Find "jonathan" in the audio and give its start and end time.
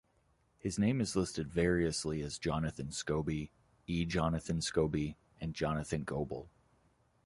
2.39-2.87, 4.03-4.57, 5.53-6.05